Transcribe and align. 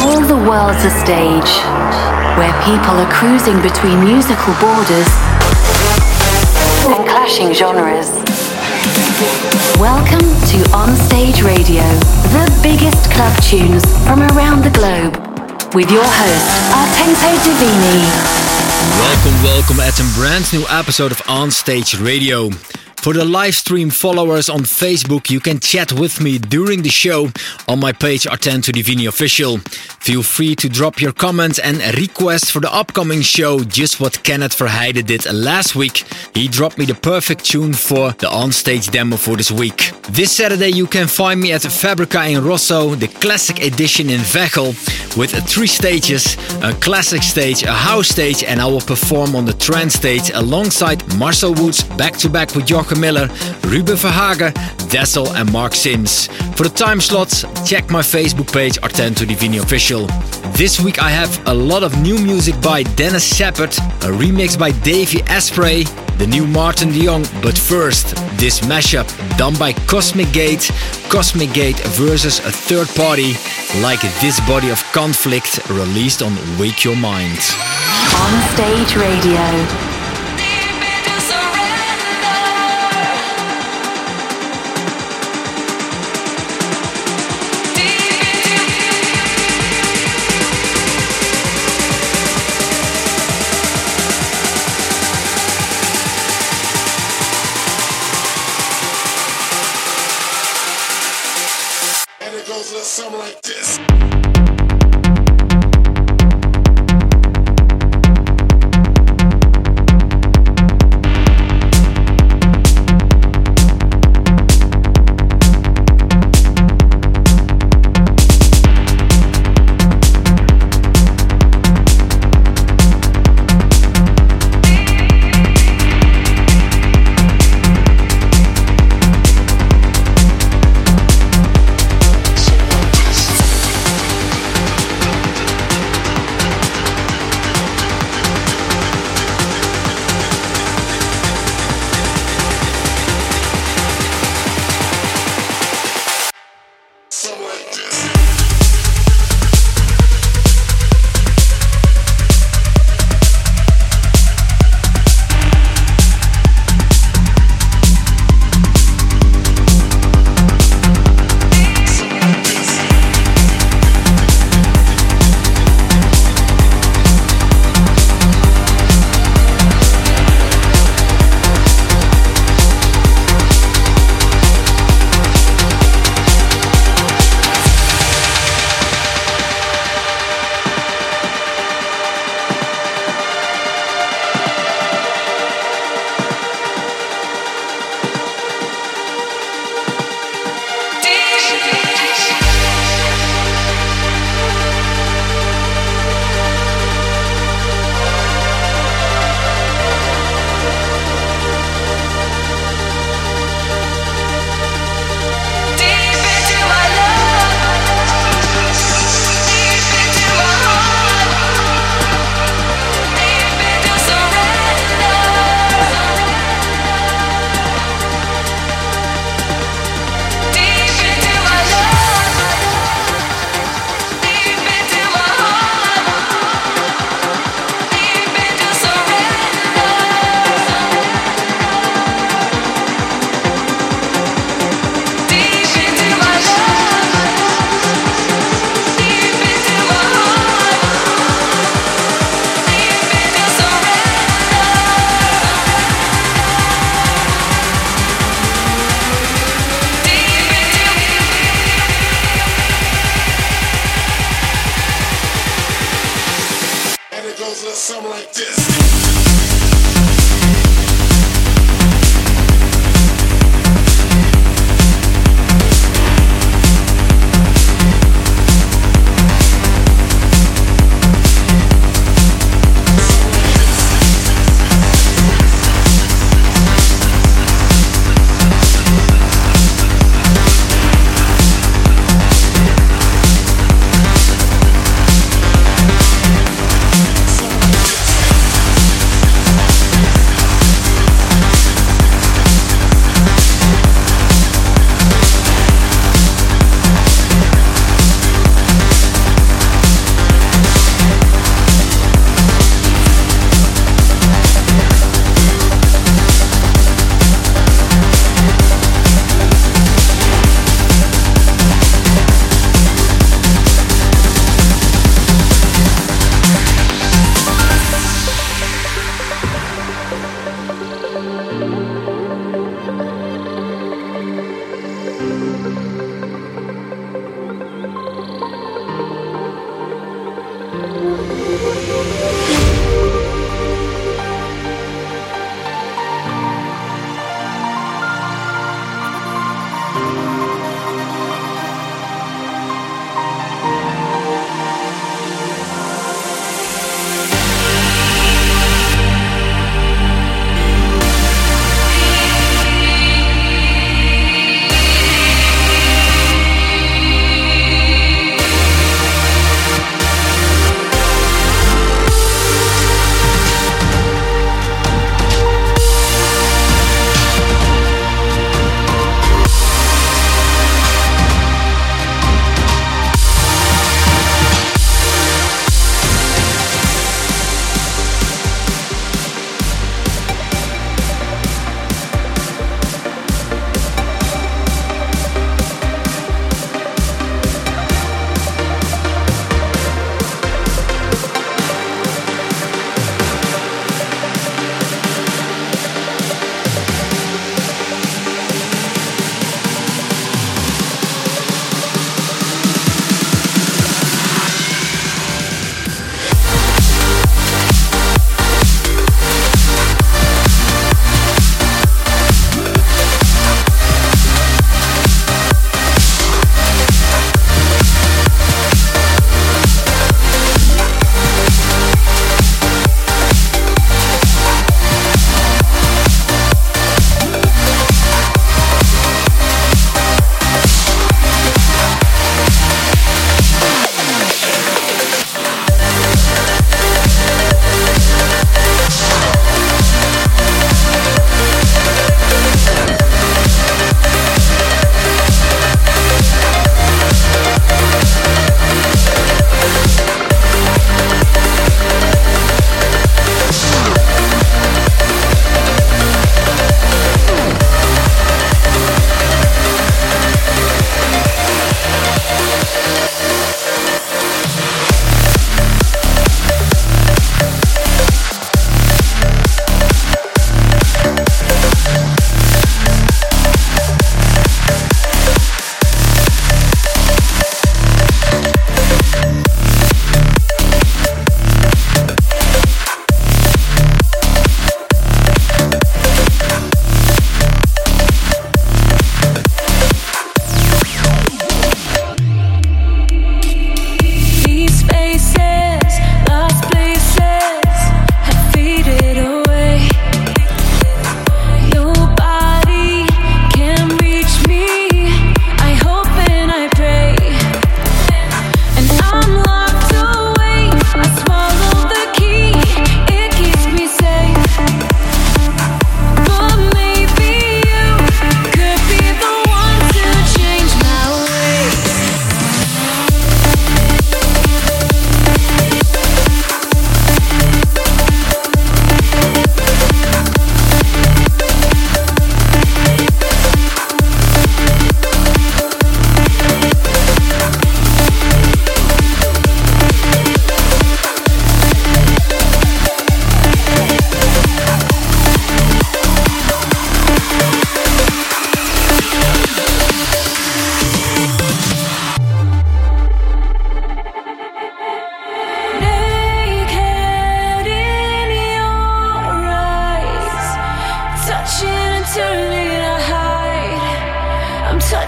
All 0.00 0.20
the 0.20 0.36
world's 0.36 0.84
a 0.84 0.90
stage 0.90 1.50
where 2.38 2.54
people 2.62 2.94
are 2.94 3.10
cruising 3.10 3.60
between 3.62 3.98
musical 4.04 4.54
borders 4.60 5.08
and 6.86 7.02
clashing 7.08 7.52
genres. 7.52 8.08
Welcome 9.80 10.26
to 10.50 10.58
On 10.72 10.94
Stage 10.94 11.42
Radio, 11.42 11.82
the 12.30 12.46
biggest 12.62 13.10
club 13.10 13.34
tunes 13.42 13.84
from 14.06 14.22
around 14.32 14.62
the 14.62 14.70
globe, 14.70 15.16
with 15.74 15.90
your 15.90 16.06
host, 16.06 16.48
Artento 16.70 17.34
Divini. 17.42 18.06
Welcome, 19.02 19.42
welcome 19.42 19.80
at 19.80 19.98
a 19.98 20.06
brand 20.14 20.52
new 20.52 20.64
episode 20.68 21.10
of 21.10 21.20
On 21.28 21.50
Stage 21.50 21.98
Radio. 21.98 22.50
For 23.08 23.14
the 23.14 23.24
live 23.24 23.54
stream 23.54 23.88
followers 23.88 24.50
on 24.50 24.60
Facebook, 24.64 25.30
you 25.30 25.40
can 25.40 25.60
chat 25.60 25.94
with 25.94 26.20
me 26.20 26.36
during 26.36 26.82
the 26.82 26.90
show 26.90 27.30
on 27.66 27.80
my 27.80 27.90
page 27.90 28.24
Artento 28.24 28.70
Divini 28.70 29.08
Official. 29.08 29.60
Feel 30.00 30.22
free 30.22 30.54
to 30.56 30.68
drop 30.68 31.00
your 31.00 31.12
comments 31.12 31.58
and 31.58 31.78
requests 31.96 32.50
for 32.50 32.60
the 32.60 32.70
upcoming 32.70 33.22
show, 33.22 33.60
just 33.60 33.98
what 33.98 34.22
Kenneth 34.24 34.58
Verheide 34.58 35.06
did 35.06 35.24
last 35.32 35.74
week. 35.74 36.04
He 36.34 36.48
dropped 36.48 36.76
me 36.76 36.84
the 36.84 36.94
perfect 36.94 37.46
tune 37.46 37.72
for 37.72 38.12
the 38.12 38.28
on-stage 38.30 38.88
demo 38.88 39.16
for 39.16 39.38
this 39.38 39.50
week. 39.50 39.92
This 40.10 40.30
Saturday 40.30 40.68
you 40.68 40.86
can 40.86 41.06
find 41.06 41.40
me 41.40 41.52
at 41.52 41.62
Fabrica 41.62 42.26
in 42.28 42.44
Rosso, 42.44 42.94
the 42.94 43.08
classic 43.08 43.64
edition 43.64 44.10
in 44.10 44.20
Veghel, 44.20 44.76
with 45.16 45.32
three 45.48 45.66
stages, 45.66 46.36
a 46.62 46.74
classic 46.74 47.22
stage, 47.22 47.62
a 47.62 47.72
house 47.72 48.08
stage, 48.08 48.44
and 48.44 48.60
I 48.60 48.66
will 48.66 48.82
perform 48.82 49.34
on 49.34 49.46
the 49.46 49.54
trance 49.54 49.94
stage 49.94 50.30
alongside 50.34 51.02
Marcel 51.16 51.54
Woods, 51.54 51.82
back 51.96 52.14
to 52.18 52.28
back 52.28 52.54
with 52.54 52.68
Joachim 52.68 52.97
Miller, 52.98 53.28
Ruben 53.64 53.96
Verhagen, 53.96 54.52
Dessel 54.88 55.28
and 55.36 55.52
Mark 55.52 55.74
Sims. 55.74 56.26
For 56.56 56.64
the 56.64 56.74
time 56.74 57.00
slots, 57.00 57.44
check 57.68 57.90
my 57.90 58.00
Facebook 58.00 58.52
page 58.52 58.78
Artento 58.80 59.24
Divini 59.26 59.62
Official. 59.62 60.06
This 60.56 60.80
week 60.80 61.00
I 61.00 61.10
have 61.10 61.46
a 61.46 61.54
lot 61.54 61.82
of 61.82 62.00
new 62.02 62.18
music 62.18 62.60
by 62.60 62.82
Dennis 62.82 63.32
Sheperd, 63.32 63.76
a 64.02 64.10
remix 64.10 64.58
by 64.58 64.72
Davey 64.82 65.22
Asprey, 65.28 65.84
the 66.18 66.26
new 66.26 66.46
Martin 66.46 66.90
de 66.90 67.04
Jong, 67.04 67.24
but 67.42 67.56
first, 67.56 68.16
this 68.38 68.60
mashup 68.60 69.06
done 69.36 69.56
by 69.56 69.72
Cosmic 69.86 70.32
Gate, 70.32 70.70
Cosmic 71.08 71.52
Gate 71.52 71.78
versus 71.96 72.40
a 72.40 72.50
third 72.50 72.88
party, 72.96 73.34
like 73.82 74.00
this 74.20 74.40
body 74.48 74.70
of 74.70 74.82
conflict 74.92 75.60
released 75.70 76.22
on 76.22 76.34
Wake 76.58 76.84
Your 76.84 76.96
Mind. 76.96 77.38
On 78.18 78.42
Stage 78.54 78.96
Radio. 78.96 79.97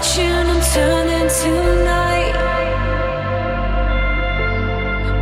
watching 0.01 0.47
them 0.47 0.61
turn 0.73 1.07
into. 1.09 1.51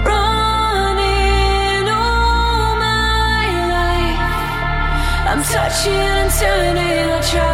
Running 0.07 1.87
all 1.89 2.77
my 2.77 3.43
life. 3.75 4.19
I'm 5.31 5.43
touching 5.43 5.93
and 5.93 6.31
turning, 6.31 7.09
I 7.11 7.21
try. 7.29 7.48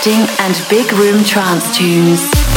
Uplifting, 0.00 0.44
and 0.44 0.68
big 0.68 0.92
room 0.92 1.24
trance 1.24 1.76
tunes. 1.76 2.49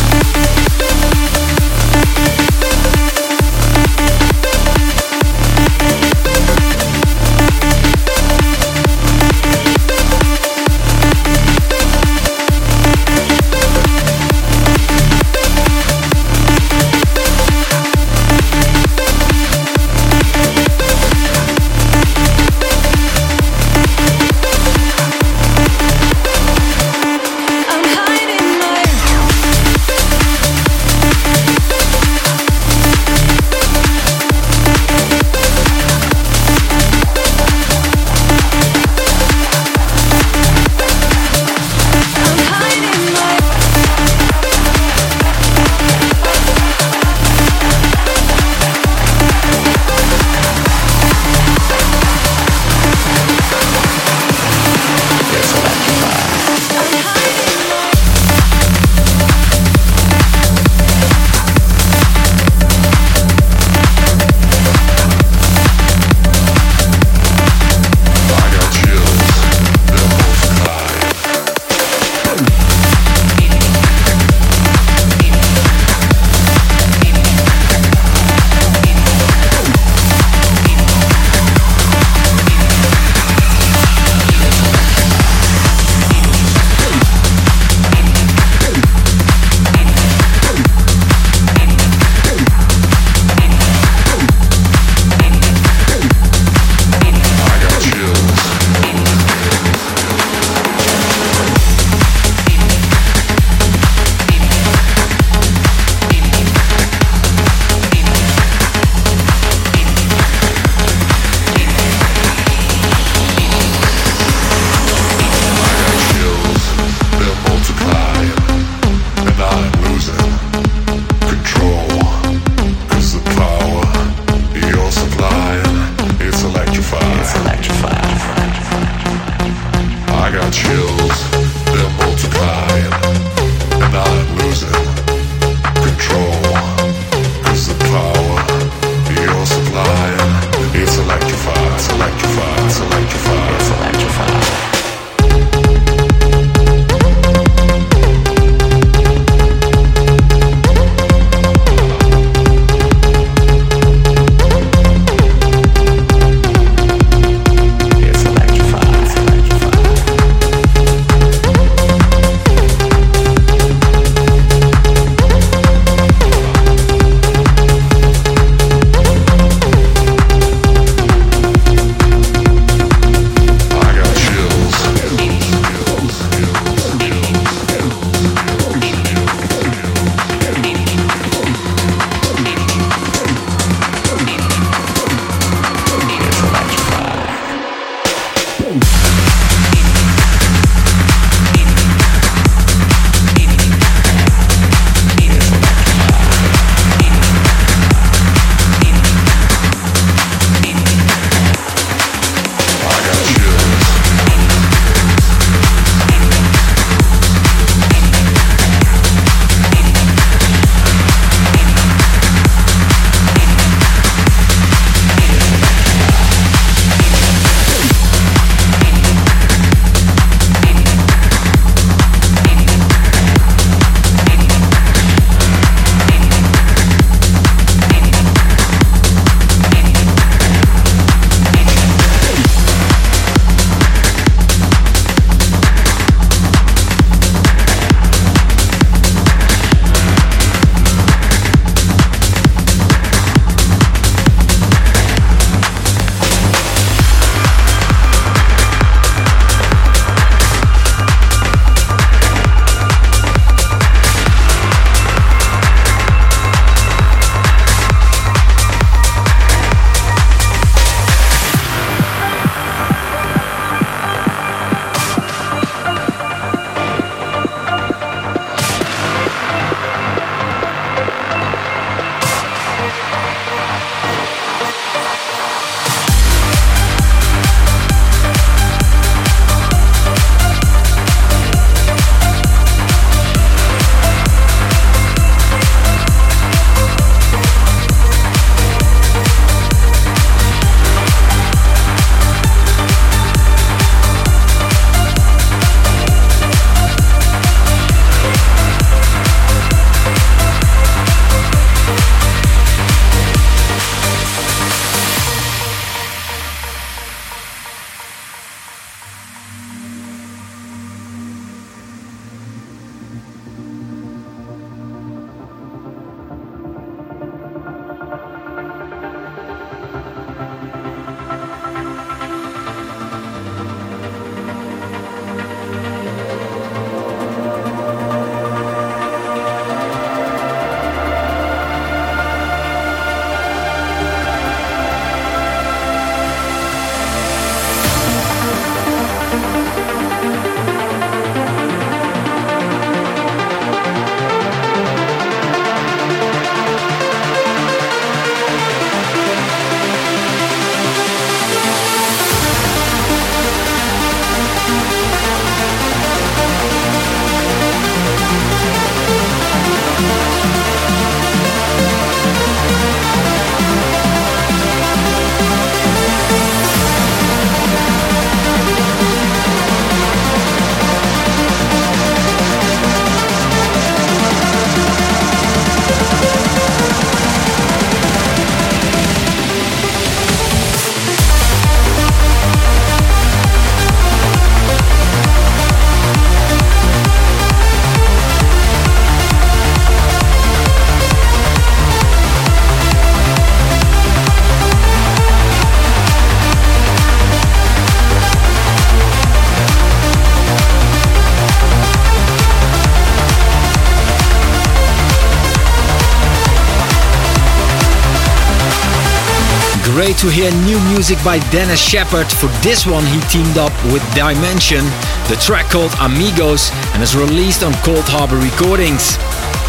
To 410.23 410.29
hear 410.31 410.55
new 410.63 410.79
music 410.95 411.19
by 411.19 411.39
Dennis 411.51 411.83
Sheperd. 411.83 412.31
For 412.31 412.47
this 412.63 412.87
one, 412.87 413.03
he 413.11 413.19
teamed 413.27 413.57
up 413.57 413.75
with 413.91 413.99
Dimension, 414.15 414.79
the 415.27 415.35
track 415.35 415.67
called 415.67 415.91
Amigos, 415.99 416.71
and 416.95 417.03
is 417.03 417.13
released 417.13 417.61
on 417.61 417.73
Coldharbour 417.83 418.39
Recordings. 418.39 419.19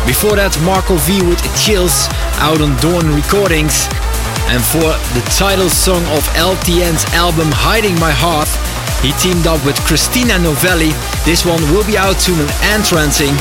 Before 0.06 0.38
that, 0.38 0.54
Marco 0.62 0.94
V 1.10 1.26
with 1.26 1.42
Chills 1.58 2.06
out 2.38 2.62
on 2.62 2.70
Dawn 2.78 3.02
Recordings. 3.18 3.90
And 4.46 4.62
for 4.62 4.94
the 5.18 5.26
title 5.34 5.66
song 5.66 6.06
of 6.14 6.22
LTN's 6.38 7.02
album 7.18 7.50
Hiding 7.50 7.98
My 7.98 8.14
Heart, 8.14 8.46
he 9.02 9.10
teamed 9.18 9.50
up 9.50 9.58
with 9.66 9.74
Christina 9.82 10.38
Novelli. 10.38 10.94
This 11.26 11.42
one 11.42 11.66
will 11.74 11.82
be 11.82 11.98
out 11.98 12.22
soon 12.22 12.38
on 12.38 12.46
Entrancing. 12.78 13.34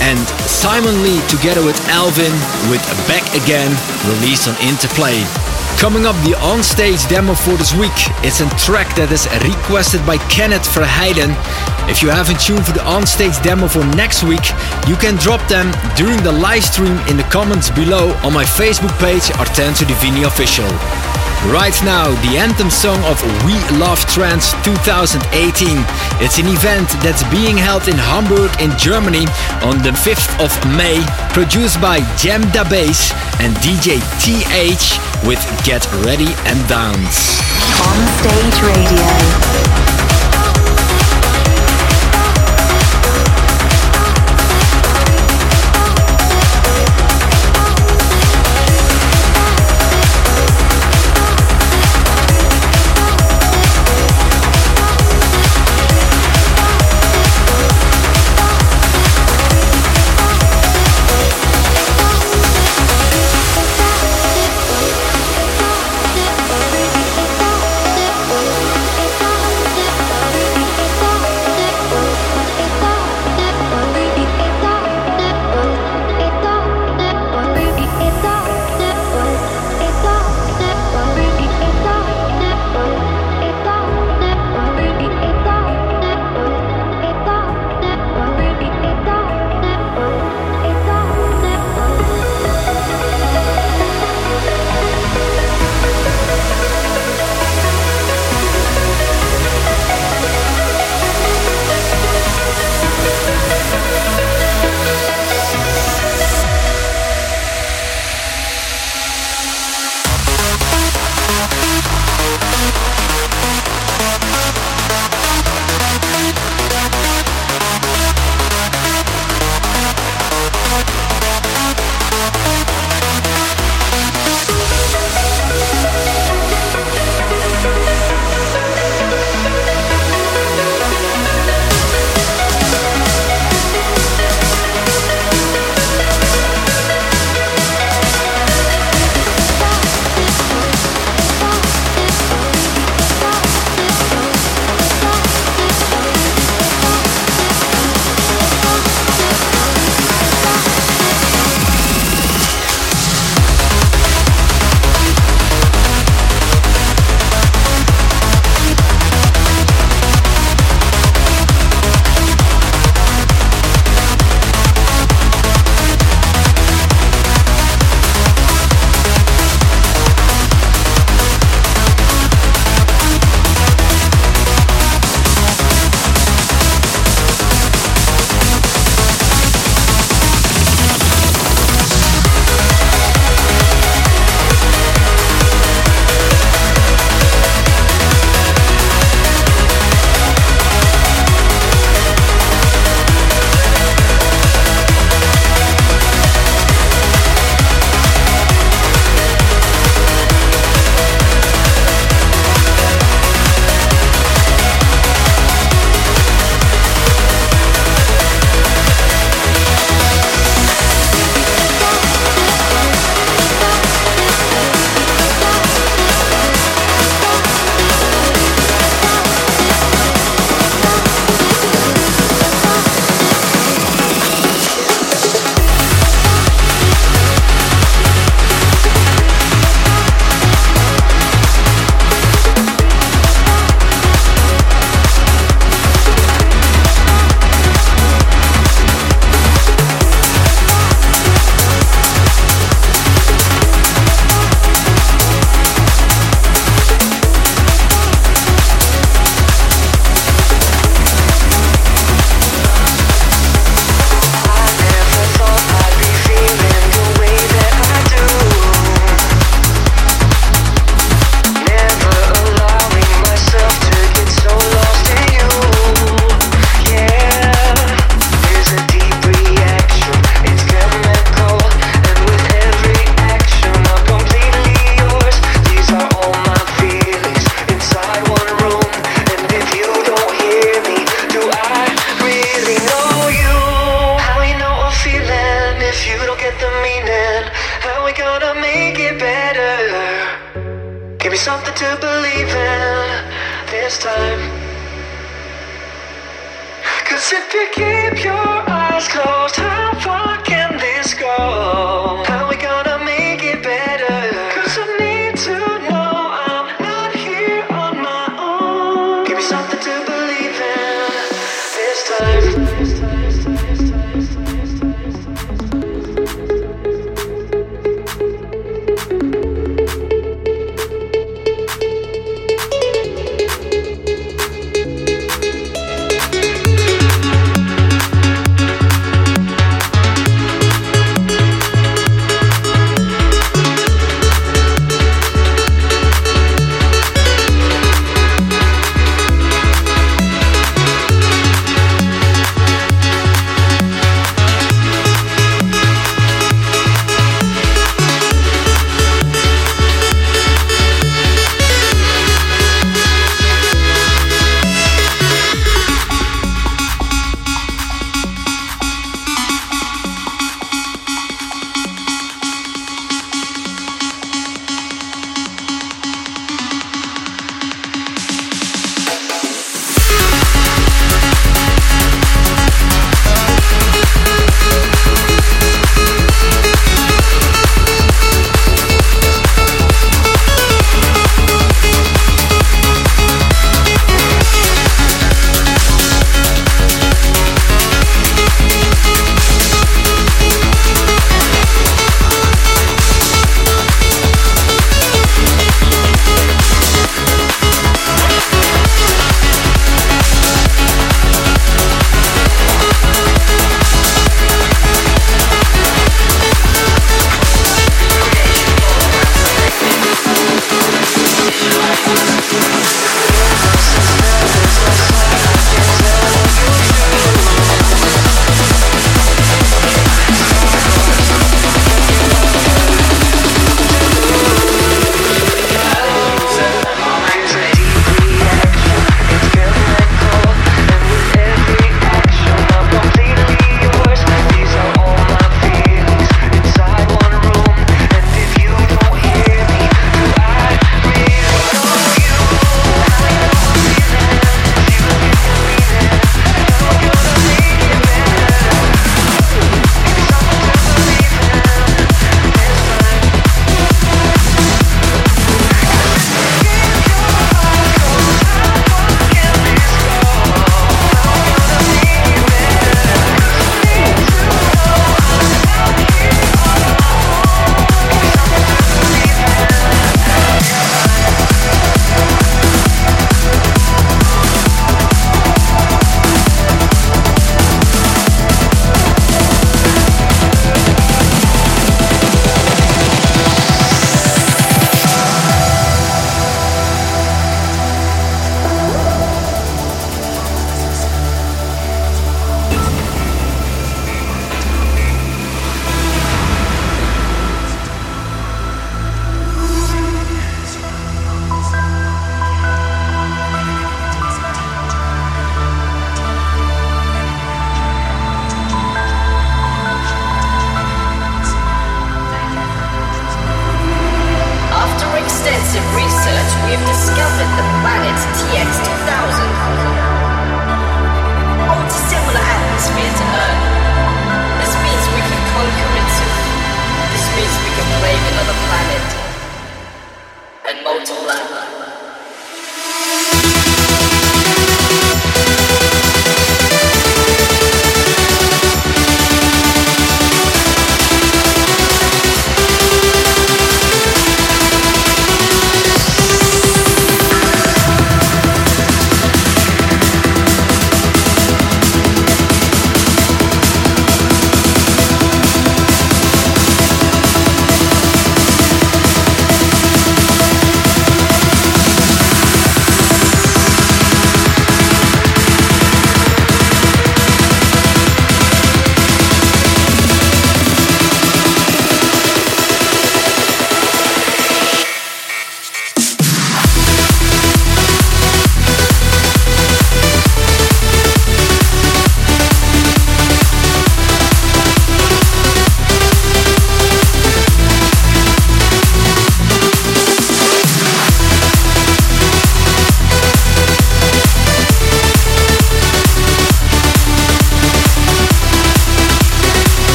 And 0.00 0.16
Simon 0.48 0.96
Lee 1.04 1.20
together 1.28 1.60
with 1.60 1.76
Alvin 1.92 2.32
with 2.72 2.80
Back 3.04 3.28
Again, 3.36 3.68
released 4.16 4.48
on 4.48 4.56
Interplay. 4.64 5.43
Coming 5.78 6.06
up, 6.06 6.16
the 6.24 6.34
on-stage 6.40 7.06
demo 7.08 7.34
for 7.34 7.56
this 7.56 7.74
week. 7.74 7.92
It's 8.24 8.40
a 8.40 8.48
track 8.56 8.88
that 8.96 9.12
is 9.12 9.28
requested 9.44 10.00
by 10.06 10.16
Kenneth 10.32 10.64
Verheiden. 10.72 11.36
If 11.90 12.00
you 12.00 12.08
haven't 12.08 12.40
tuned 12.40 12.64
for 12.64 12.72
the 12.72 12.84
on-stage 12.86 13.36
demo 13.42 13.68
for 13.68 13.84
next 13.92 14.24
week, 14.24 14.44
you 14.88 14.96
can 14.96 15.20
drop 15.20 15.44
them 15.44 15.68
during 15.92 16.16
the 16.24 16.32
live 16.32 16.64
stream 16.64 16.96
in 17.12 17.20
the 17.20 17.28
comments 17.28 17.68
below 17.68 18.16
on 18.24 18.32
my 18.32 18.44
Facebook 18.44 18.96
page, 18.96 19.28
Artento 19.36 19.84
Divini 19.84 20.24
Official. 20.24 20.70
Right 21.52 21.76
now, 21.84 22.08
the 22.24 22.40
anthem 22.40 22.70
song 22.70 22.96
of 23.04 23.20
We 23.44 23.52
Love 23.76 24.00
Trance 24.08 24.56
2018. 24.64 25.20
It's 26.24 26.40
an 26.40 26.48
event 26.48 26.88
that's 27.04 27.20
being 27.28 27.60
held 27.60 27.88
in 27.92 28.00
Hamburg 28.00 28.48
in 28.64 28.72
Germany 28.80 29.28
on 29.60 29.84
the 29.84 29.92
5th 29.92 30.32
of 30.40 30.48
May, 30.72 31.04
produced 31.36 31.76
by 31.82 32.00
Jam 32.16 32.40
Da 32.56 32.64
Bass 32.64 33.12
and 33.44 33.52
DJ 33.60 34.00
TH 34.24 35.13
with 35.26 35.40
Get 35.64 35.90
Ready 36.04 36.34
and 36.46 36.68
Dance. 36.68 37.40
On 37.80 38.06
Stage 38.18 38.62
Radio. 38.62 39.83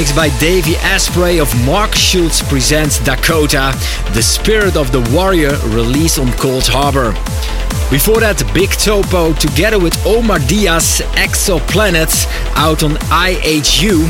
Remix 0.00 0.16
by 0.16 0.30
Davey 0.38 0.76
Asprey 0.76 1.38
of 1.38 1.54
Markus 1.66 2.00
Schulz 2.00 2.40
presents 2.42 2.98
Dakota, 3.00 3.74
the 4.14 4.22
spirit 4.22 4.74
of 4.74 4.92
the 4.92 5.00
warrior, 5.14 5.50
released 5.76 6.18
on 6.18 6.28
Coldharbour. 6.40 7.12
Before 7.90 8.20
that, 8.20 8.42
Big 8.54 8.70
Topo 8.70 9.34
together 9.34 9.78
with 9.78 9.94
Omar 10.06 10.38
Diaz, 10.38 11.02
Exoplanets, 11.16 12.26
out 12.56 12.82
on 12.82 12.92
IHU. 13.12 14.00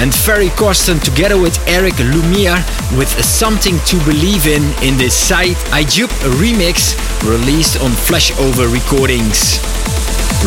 And 0.00 0.14
Ferry 0.14 0.48
Corsten 0.48 1.02
together 1.04 1.38
with 1.38 1.58
Eric 1.68 1.98
Lumiere 1.98 2.64
with 2.96 3.12
Something 3.22 3.78
to 3.90 3.96
Believe 4.06 4.46
in 4.46 4.62
in 4.82 4.96
the 4.96 5.10
Side 5.10 5.56
Ajup 5.76 6.08
remix 6.40 6.96
released 7.28 7.78
on 7.82 7.90
Flashover 7.90 8.72
Recordings. 8.72 9.60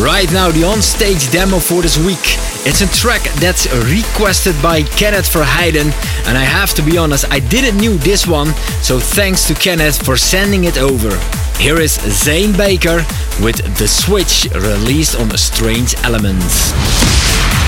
Right 0.00 0.30
now, 0.32 0.50
the 0.50 0.64
on-stage 0.64 1.30
demo 1.30 1.60
for 1.60 1.80
this 1.82 1.96
week. 1.98 2.49
It's 2.62 2.82
a 2.82 3.00
track 3.00 3.22
that's 3.40 3.72
requested 3.90 4.54
by 4.62 4.82
Kenneth 4.82 5.32
Verheiden, 5.32 5.92
and 6.26 6.36
I 6.36 6.44
have 6.44 6.74
to 6.74 6.82
be 6.82 6.98
honest, 6.98 7.24
I 7.32 7.40
didn't 7.40 7.78
knew 7.78 7.96
this 7.96 8.26
one, 8.26 8.48
so 8.82 9.00
thanks 9.00 9.46
to 9.48 9.54
Kenneth 9.54 10.04
for 10.04 10.18
sending 10.18 10.64
it 10.64 10.76
over. 10.76 11.18
Here 11.58 11.80
is 11.80 11.94
Zane 12.00 12.52
Baker 12.52 12.98
with 13.40 13.64
The 13.78 13.88
Switch, 13.88 14.46
released 14.54 15.18
on 15.18 15.30
Strange 15.38 15.94
Elements. 16.04 16.72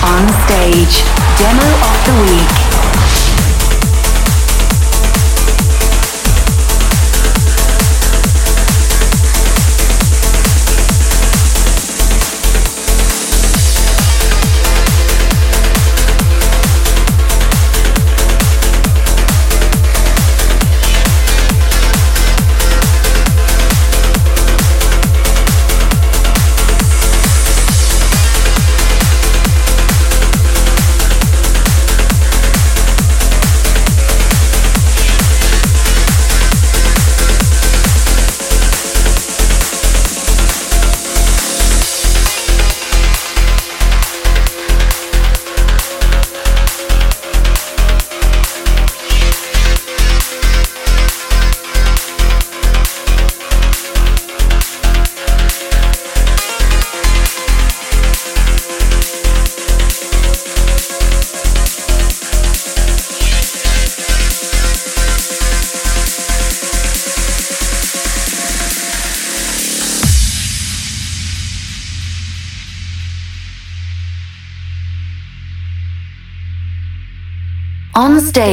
On 0.05 0.29
stage, 0.45 1.01
demo 1.41 1.65
of 1.89 1.97
the 2.05 2.13
week. 2.21 2.92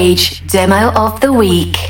Stage, 0.01 0.47
demo 0.47 0.91
of 0.95 1.21
the 1.21 1.31
week. 1.31 1.90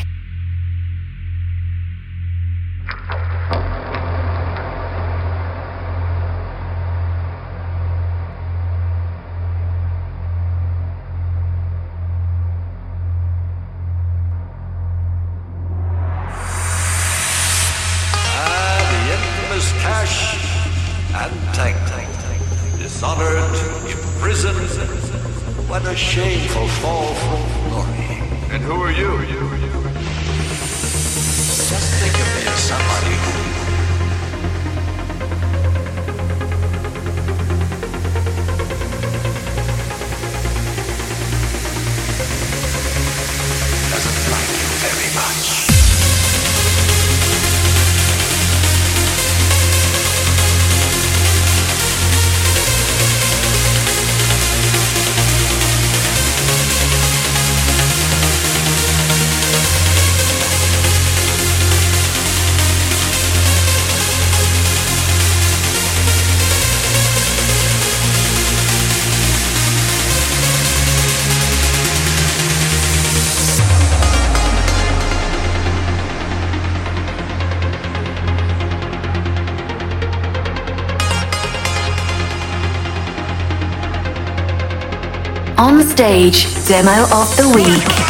Stage, 86.01 86.46
demo 86.66 87.03
of 87.12 87.28
the 87.36 87.53
week. 87.55 88.09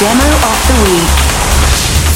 Demo 0.00 0.24
of 0.24 0.58
the 0.66 0.90
Week. 0.90 1.10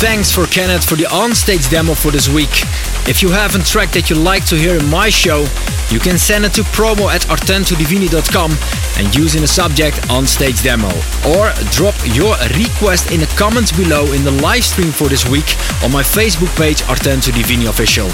Thanks 0.01 0.33
for 0.33 0.47
Kenneth 0.47 0.89
for 0.89 0.97
the 0.97 1.05
on-stage 1.13 1.69
demo 1.69 1.93
for 1.93 2.11
this 2.11 2.31
week. 2.31 2.63
If 3.07 3.21
you 3.21 3.29
have 3.29 3.55
a 3.55 3.59
track 3.59 3.91
that 3.93 4.09
you'd 4.09 4.21
like 4.21 4.47
to 4.47 4.57
hear 4.57 4.75
in 4.79 4.87
my 4.87 5.11
show, 5.11 5.45
you 5.91 6.01
can 6.01 6.17
send 6.17 6.47
it 6.47 6.55
to 6.55 6.63
promo 6.73 7.13
at 7.13 7.27
artentodivini.com 7.27 8.57
and 8.97 9.15
use 9.15 9.35
in 9.35 9.43
the 9.43 9.47
subject 9.47 10.01
on-stage 10.09 10.63
demo. 10.63 10.89
Or 11.29 11.53
drop 11.77 11.95
your 12.17 12.33
request 12.57 13.13
in 13.13 13.21
the 13.21 13.31
comments 13.37 13.71
below 13.71 14.15
in 14.15 14.25
the 14.25 14.33
live 14.41 14.65
stream 14.65 14.91
for 14.91 15.11
this 15.11 15.29
week 15.29 15.55
on 15.85 15.93
my 15.93 16.03
Facebook 16.03 16.57
page 16.57 16.81
Artento 16.89 17.33
Divini 17.33 17.69
Official. 17.69 18.09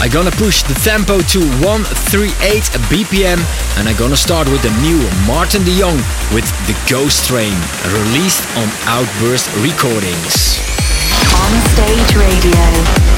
I'm 0.00 0.10
gonna 0.10 0.30
push 0.30 0.62
the 0.62 0.74
tempo 0.74 1.18
to 1.18 1.40
138 1.58 2.30
BPM 2.86 3.38
and 3.78 3.88
I'm 3.88 3.96
gonna 3.96 4.16
start 4.16 4.48
with 4.48 4.62
the 4.62 4.70
new 4.80 4.98
Maarten 5.26 5.64
de 5.64 5.74
Jong 5.76 5.98
with 6.32 6.46
The 6.68 6.76
Ghost 6.88 7.26
Train, 7.26 7.58
released 7.90 8.46
on 8.56 8.68
Outburst 8.86 9.50
Recordings. 9.58 10.62
On 11.34 11.52
Stage 11.74 12.14
Radio. 12.14 13.17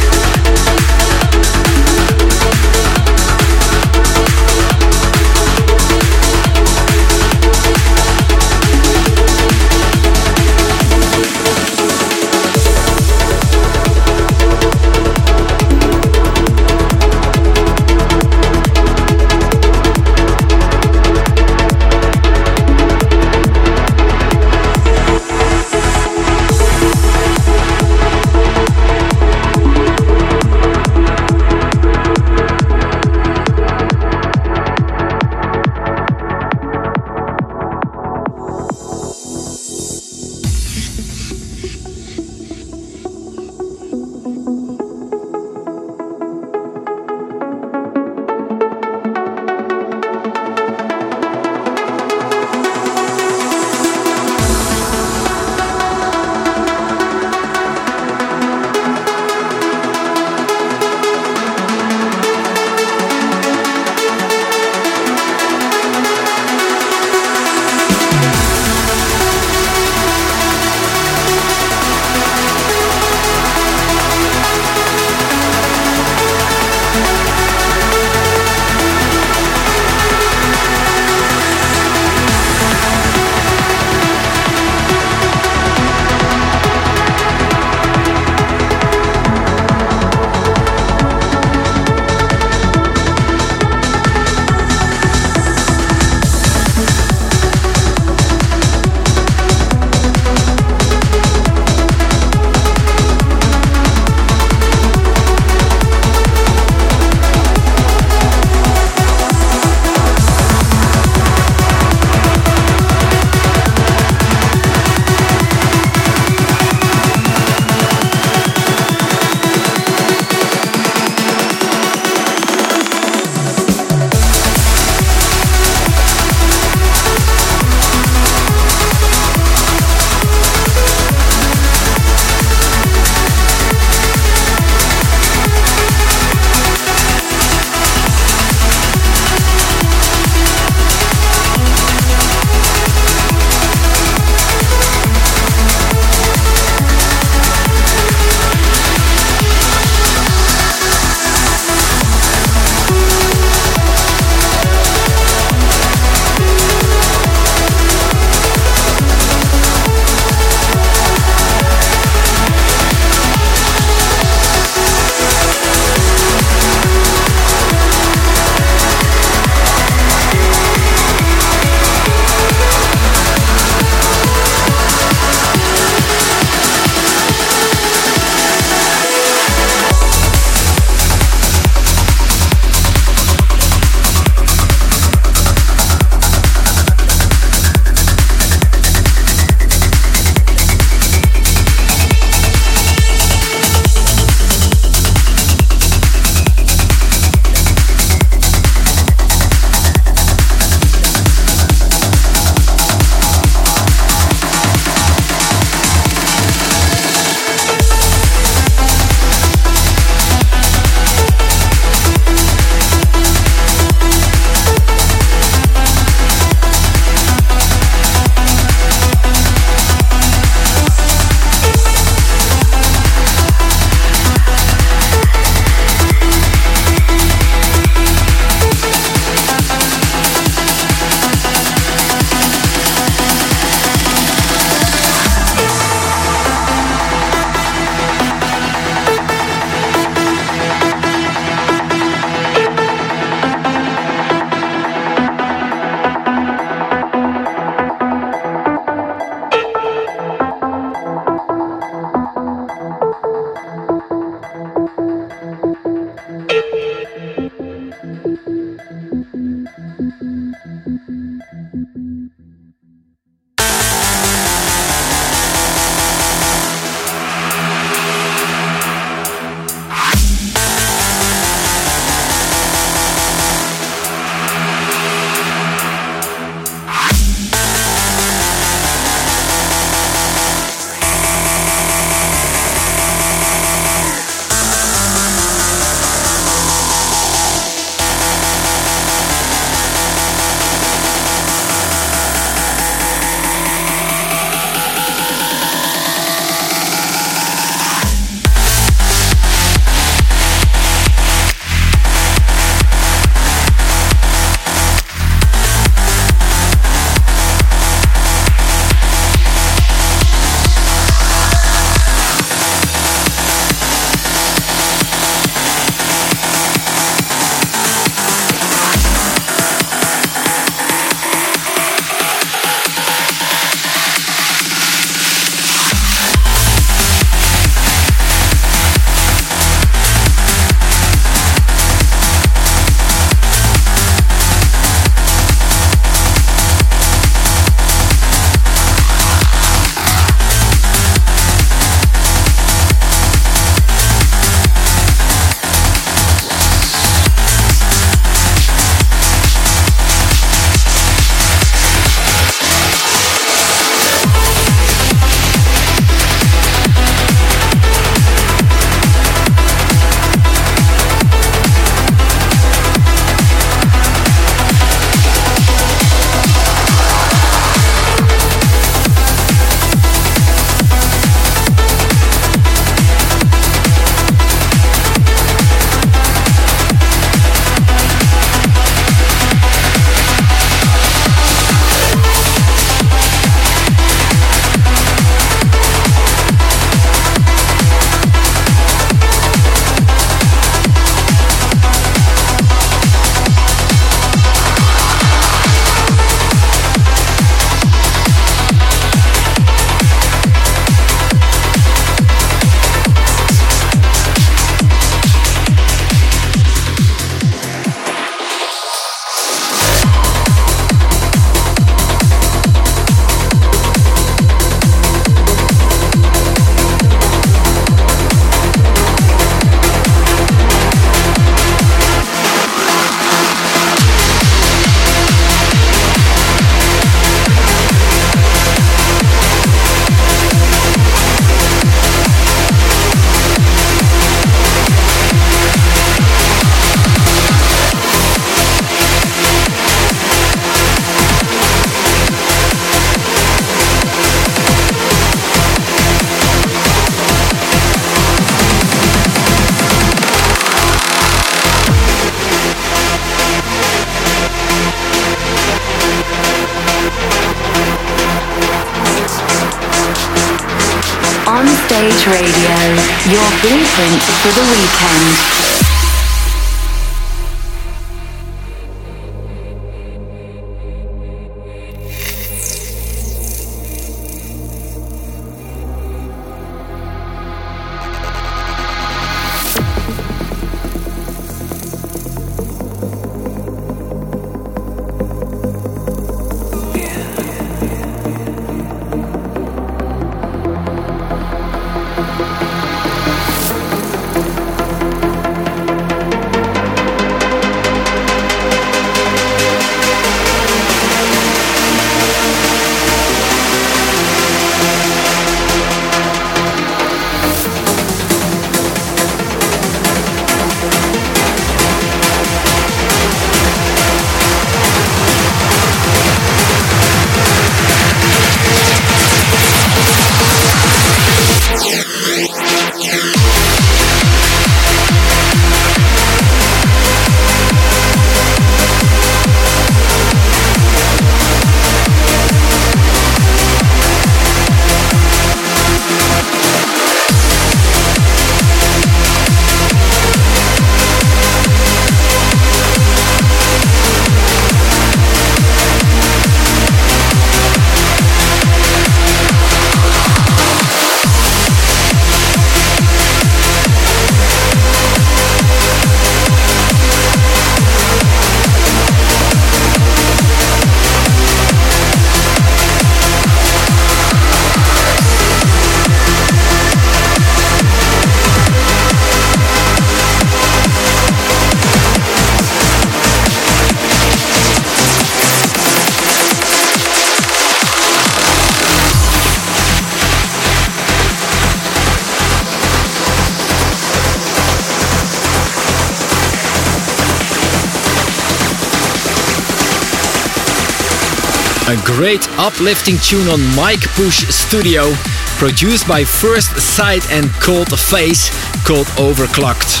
Uplifting 592.64 593.18
tune 593.18 593.46
on 593.48 593.60
Mike 593.76 594.00
Push 594.16 594.48
Studio, 594.48 595.12
produced 595.60 596.08
by 596.08 596.24
First 596.24 596.74
Sight 596.80 597.30
and 597.30 597.52
Cold 597.60 597.92
Face, 598.00 598.48
called 598.86 599.06
Overclocked. 599.20 600.00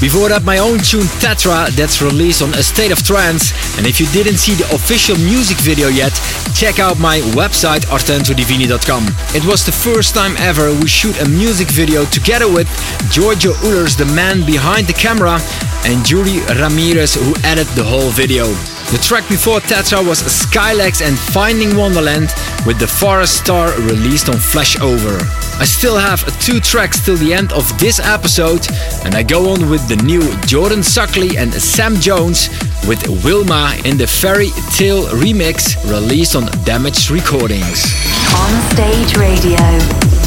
Before 0.00 0.30
that, 0.30 0.42
my 0.42 0.56
own 0.56 0.78
tune 0.78 1.04
Tetra 1.20 1.68
that's 1.76 2.00
released 2.00 2.40
on 2.40 2.54
A 2.54 2.62
State 2.62 2.92
of 2.92 3.02
Trance. 3.02 3.52
And 3.76 3.86
if 3.86 4.00
you 4.00 4.06
didn't 4.06 4.38
see 4.38 4.54
the 4.54 4.64
official 4.74 5.16
music 5.18 5.58
video 5.58 5.88
yet, 5.88 6.16
check 6.54 6.78
out 6.78 6.98
my 6.98 7.20
website 7.36 7.84
artentodivini.com. 7.92 9.04
It 9.36 9.44
was 9.44 9.66
the 9.66 9.72
first 9.72 10.14
time 10.14 10.34
ever 10.38 10.72
we 10.72 10.88
shoot 10.88 11.20
a 11.20 11.28
music 11.28 11.68
video 11.68 12.06
together 12.06 12.50
with 12.50 12.68
Giorgio 13.10 13.52
Ullers, 13.68 13.98
the 13.98 14.06
man 14.16 14.46
behind 14.46 14.86
the 14.86 14.94
camera, 14.94 15.40
and 15.84 16.08
Yuri 16.08 16.40
Ramirez, 16.56 17.16
who 17.16 17.34
edited 17.44 17.74
the 17.76 17.84
whole 17.84 18.08
video. 18.10 18.48
The 18.90 18.96
track 19.04 19.28
before 19.28 19.60
Tetra 19.60 20.00
was 20.06 20.22
Skylax 20.22 21.06
and 21.06 21.18
Finding 21.18 21.76
Wonderland 21.76 22.32
with 22.64 22.78
the 22.78 22.86
Forest 22.86 23.36
Star 23.36 23.68
released 23.80 24.30
on 24.30 24.36
Flashover. 24.36 25.20
I 25.60 25.66
still 25.66 25.98
have 25.98 26.24
two 26.40 26.58
tracks 26.58 27.04
till 27.04 27.16
the 27.16 27.34
end 27.34 27.52
of 27.52 27.68
this 27.78 28.00
episode 28.00 28.66
and 29.04 29.14
I 29.14 29.22
go 29.24 29.50
on 29.50 29.68
with 29.68 29.86
the 29.88 29.96
new 29.96 30.22
Jordan 30.46 30.80
Suckley 30.80 31.36
and 31.36 31.52
Sam 31.52 31.96
Jones 31.96 32.48
with 32.88 33.06
Wilma 33.22 33.76
in 33.84 33.98
the 33.98 34.06
Fairy 34.06 34.48
Tale 34.72 35.04
remix 35.08 35.76
released 35.90 36.34
on 36.34 36.46
Damaged 36.64 37.10
Recordings. 37.10 37.84
On 38.32 38.52
Stage 38.72 39.18
Radio. 39.18 40.17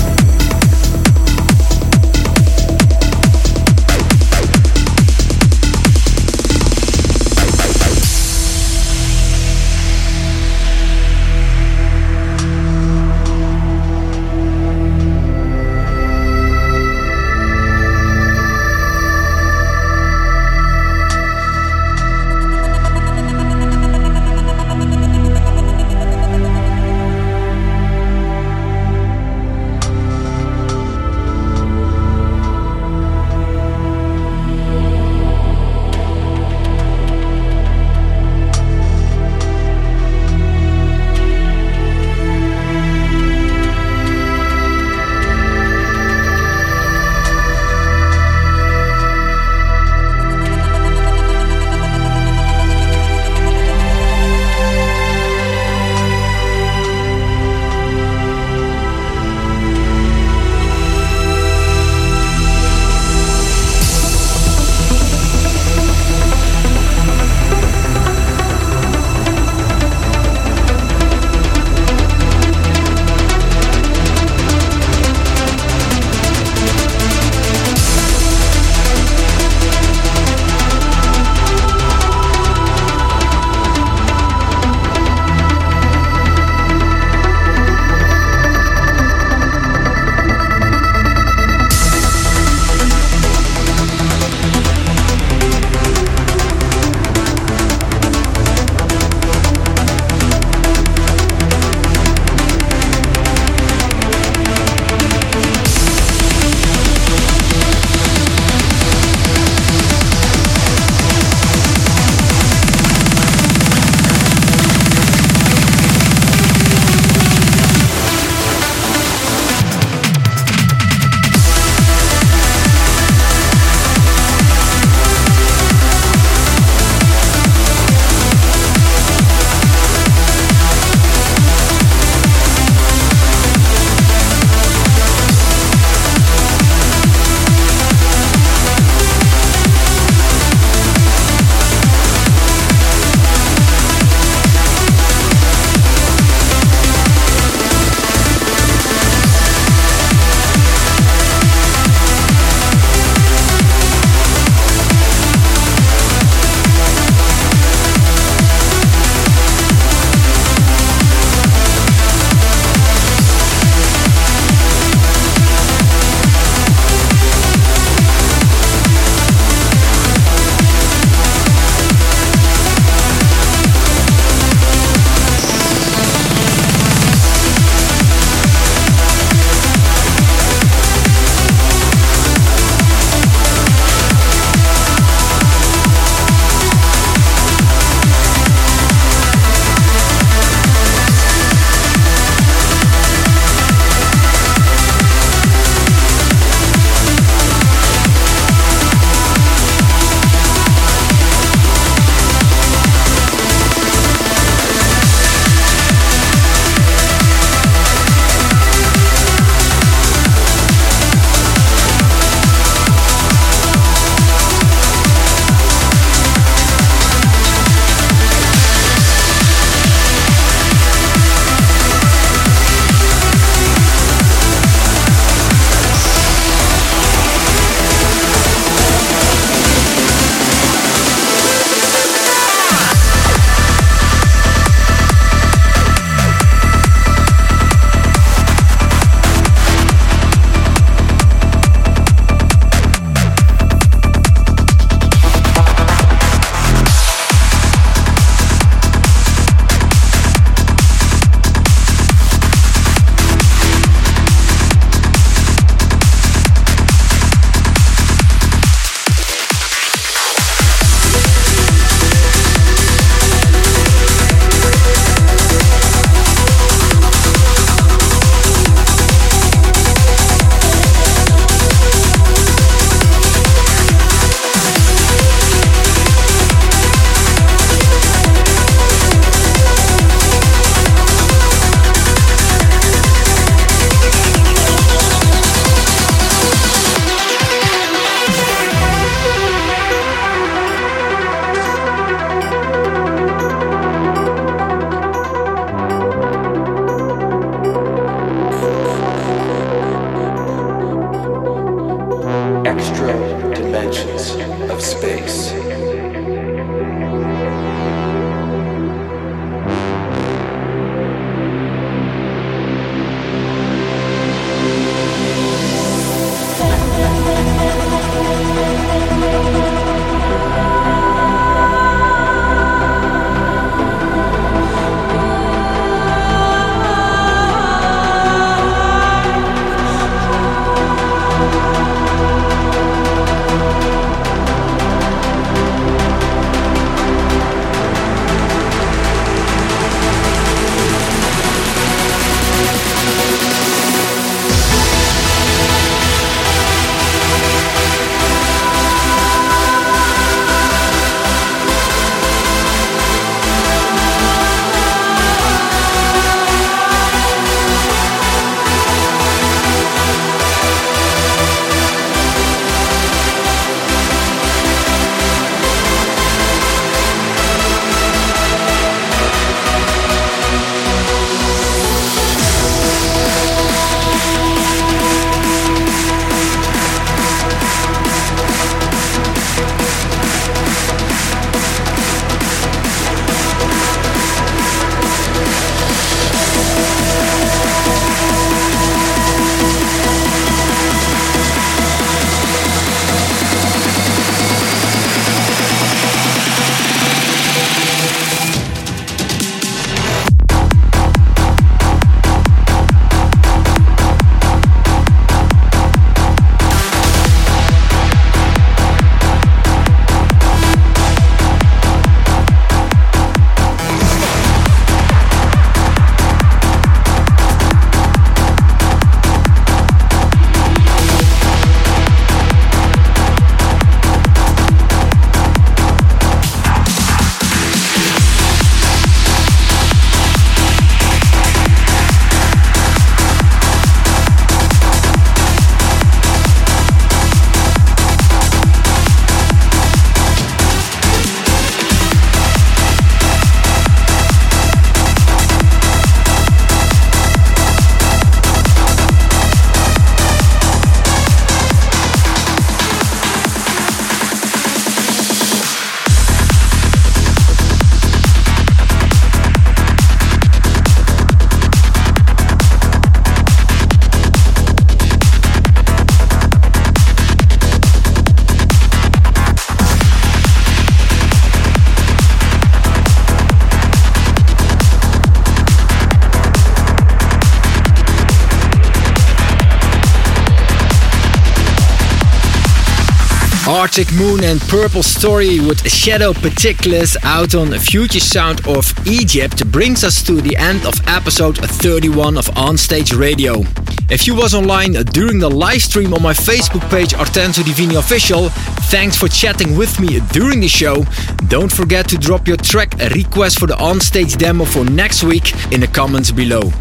Arctic 483.81 484.13
Moon 484.13 484.43
and 484.43 484.61
Purple 484.61 485.01
Story 485.01 485.59
with 485.59 485.91
Shadow 485.91 486.33
Particulars 486.33 487.17
out 487.23 487.55
on 487.55 487.71
Future 487.79 488.19
Sound 488.19 488.61
of 488.67 488.93
Egypt 489.07 489.65
brings 489.71 490.03
us 490.03 490.21
to 490.21 490.39
the 490.39 490.55
end 490.55 490.85
of 490.85 490.93
episode 491.07 491.57
31 491.57 492.37
of 492.37 492.45
Onstage 492.49 493.17
Radio. 493.17 493.63
If 494.07 494.27
you 494.27 494.35
was 494.35 494.53
online 494.53 494.93
during 495.13 495.39
the 495.39 495.49
live 495.49 495.81
stream 495.81 496.13
on 496.13 496.21
my 496.21 496.31
Facebook 496.31 496.87
page 496.91 497.13
Artento 497.13 497.63
Divini 497.63 497.97
Official, 497.97 498.49
thanks 498.91 499.17
for 499.17 499.27
chatting 499.27 499.75
with 499.75 499.99
me 499.99 500.19
during 500.31 500.59
the 500.59 500.67
show. 500.67 501.03
Don't 501.47 501.71
forget 501.71 502.07
to 502.09 502.19
drop 502.19 502.47
your 502.47 502.57
track 502.57 502.93
request 503.15 503.57
for 503.57 503.65
the 503.65 503.77
onstage 503.77 504.37
demo 504.37 504.63
for 504.63 504.85
next 504.85 505.23
week 505.23 505.55
in 505.73 505.79
the 505.79 505.87
comments 505.87 506.29
below. 506.29 506.71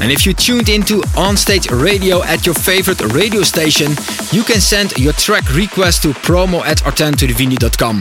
And 0.00 0.12
if 0.12 0.24
you 0.24 0.32
tuned 0.32 0.68
into 0.68 1.00
Onstage 1.16 1.68
Radio 1.82 2.22
at 2.22 2.46
your 2.46 2.54
favorite 2.54 3.00
radio 3.12 3.42
station, 3.42 3.92
you 4.30 4.42
can 4.44 4.60
send 4.60 4.96
your 4.96 5.12
track 5.14 5.52
request 5.54 6.02
to 6.02 6.08
promo 6.10 6.64
at 6.64 6.78
artentodivini.com. 6.78 8.00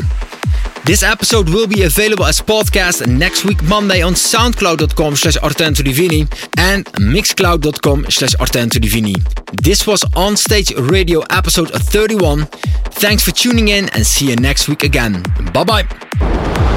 This 0.86 1.04
episode 1.04 1.50
will 1.50 1.68
be 1.68 1.84
available 1.84 2.26
as 2.26 2.40
podcast 2.40 3.06
next 3.08 3.44
week 3.44 3.62
Monday 3.64 4.02
on 4.02 4.14
soundcloud.com 4.14 5.16
slash 5.18 5.36
artentodivini 5.38 6.22
and 6.58 6.86
mixcloud.com 6.94 8.06
slash 8.10 8.36
artentodivini. 8.36 9.16
This 9.62 9.86
was 9.86 10.04
Onstage 10.16 10.72
Radio 10.90 11.22
episode 11.30 11.72
31. 11.72 12.46
Thanks 12.92 13.24
for 13.24 13.32
tuning 13.32 13.68
in 13.68 13.90
and 13.90 14.06
see 14.06 14.30
you 14.30 14.36
next 14.38 14.70
week 14.70 14.84
again. 14.84 15.24
Bye 15.52 15.64
bye. 15.66 16.77